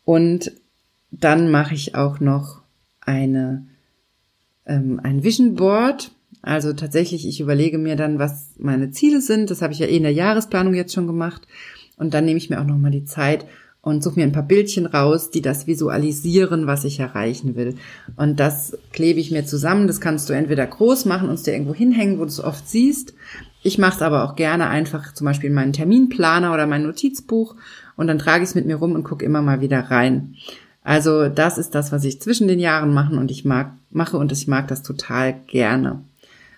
[0.04, 0.50] Und
[1.12, 2.63] dann mache ich auch noch
[3.04, 3.66] eine,
[4.66, 6.12] ähm, ein Vision Board.
[6.42, 9.50] Also tatsächlich, ich überlege mir dann, was meine Ziele sind.
[9.50, 11.46] Das habe ich ja eh in der Jahresplanung jetzt schon gemacht.
[11.96, 13.46] Und dann nehme ich mir auch nochmal die Zeit
[13.84, 17.76] und suche mir ein paar Bildchen raus, die das visualisieren, was ich erreichen will.
[18.16, 19.86] Und das klebe ich mir zusammen.
[19.86, 22.68] Das kannst du entweder groß machen und es dir irgendwo hinhängen, wo du es oft
[22.68, 23.14] siehst.
[23.62, 27.56] Ich mache es aber auch gerne einfach zum Beispiel in meinen Terminplaner oder mein Notizbuch
[27.96, 30.34] und dann trage ich es mit mir rum und gucke immer mal wieder rein.
[30.84, 34.30] Also das ist das, was ich zwischen den Jahren machen und ich mag, mache und
[34.30, 36.00] ich mag das total gerne.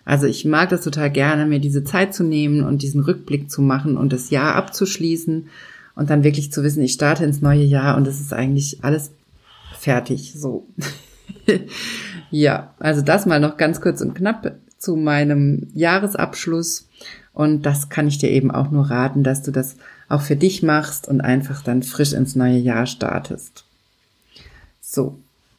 [0.04, 3.62] Also ich mag das total gerne, mir diese Zeit zu nehmen und diesen Rückblick zu
[3.62, 5.48] machen und das Jahr abzuschließen
[5.94, 9.12] und dann wirklich zu wissen, ich starte ins neue Jahr und es ist eigentlich alles
[9.78, 10.66] fertig, so.
[12.30, 16.88] ja, also das mal noch ganz kurz und knapp zu meinem Jahresabschluss
[17.32, 19.76] und das kann ich dir eben auch nur raten, dass du das
[20.08, 23.66] auch für dich machst und einfach dann frisch ins neue Jahr startest.
[24.88, 25.18] So,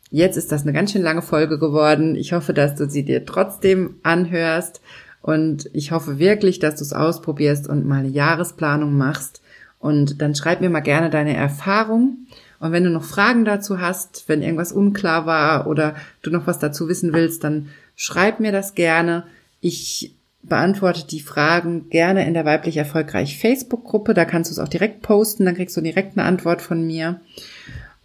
[0.09, 2.15] jetzt ist das eine ganz schön lange Folge geworden.
[2.15, 4.79] Ich hoffe, dass du sie dir trotzdem anhörst
[5.21, 9.41] und ich hoffe wirklich, dass du es ausprobierst und mal eine Jahresplanung machst.
[9.79, 12.19] Und dann schreib mir mal gerne deine Erfahrung.
[12.59, 16.57] Und wenn du noch Fragen dazu hast, wenn irgendwas unklar war oder du noch was
[16.57, 19.25] dazu wissen willst, dann schreib mir das gerne.
[19.59, 24.13] Ich beantworte die Fragen gerne in der weiblich erfolgreich Facebook-Gruppe.
[24.13, 27.19] Da kannst du es auch direkt posten, dann kriegst du direkt eine Antwort von mir.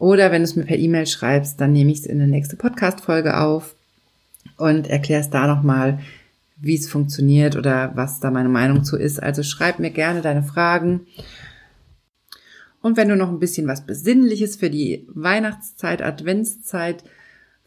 [0.02, 2.56] Oder wenn du es mir per E-Mail schreibst, dann nehme ich es in der nächste
[2.56, 3.76] Podcast-Folge auf
[4.56, 6.00] und erklärst da nochmal,
[6.56, 9.22] wie es funktioniert oder was da meine Meinung zu ist.
[9.22, 11.06] Also schreib mir gerne deine Fragen.
[12.80, 17.04] Und wenn du noch ein bisschen was Besinnliches für die Weihnachtszeit, Adventszeit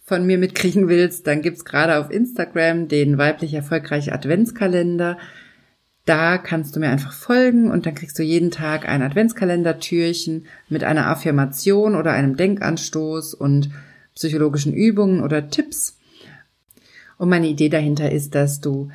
[0.04, 5.18] von mir mitkriegen willst, dann gibt's gerade auf Instagram den weiblich erfolgreiche Adventskalender.
[6.06, 10.84] Da kannst du mir einfach folgen und dann kriegst du jeden Tag ein Adventskalender-Türchen mit
[10.84, 13.72] einer Affirmation oder einem Denkanstoß und
[14.14, 15.98] psychologischen Übungen oder Tipps.
[17.18, 18.90] Und meine Idee dahinter ist, dass du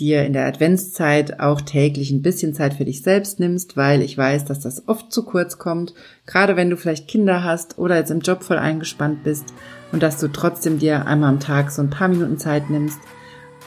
[0.00, 4.16] dir in der Adventszeit auch täglich ein bisschen Zeit für dich selbst nimmst, weil ich
[4.16, 5.94] weiß, dass das oft zu kurz kommt,
[6.26, 9.54] gerade wenn du vielleicht Kinder hast oder jetzt im Job voll eingespannt bist
[9.92, 12.98] und dass du trotzdem dir einmal am Tag so ein paar Minuten Zeit nimmst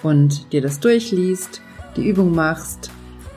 [0.03, 1.61] und dir das durchliest
[1.97, 2.91] die Übung machst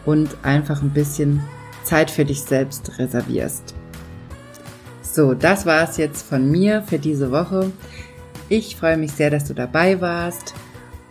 [0.04, 1.42] und einfach ein bisschen
[1.82, 3.74] Zeit für dich selbst reservierst.
[5.02, 7.72] So, das war es jetzt von mir für diese Woche.
[8.48, 10.54] Ich freue mich sehr, dass du dabei warst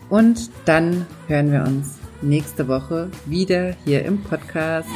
[0.10, 4.90] und dann hören wir uns nächste Woche wieder hier im Podcast.